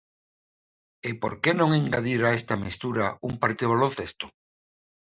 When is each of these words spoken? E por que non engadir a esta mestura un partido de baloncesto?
E 1.09 1.11
por 1.21 1.33
que 1.41 1.51
non 1.59 1.69
engadir 1.79 2.21
a 2.25 2.31
esta 2.39 2.55
mestura 2.63 3.05
un 3.27 3.33
partido 3.43 3.67
de 3.69 3.73
baloncesto? 3.75 4.25